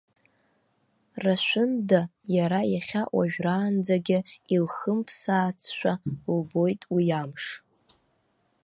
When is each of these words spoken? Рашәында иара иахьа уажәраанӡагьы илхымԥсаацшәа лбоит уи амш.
Рашәында 1.23 2.01
иара 2.35 2.59
иахьа 2.73 3.01
уажәраанӡагьы 3.15 4.19
илхымԥсаацшәа 4.55 5.93
лбоит 6.37 6.81
уи 6.93 7.05
амш. 7.21 7.45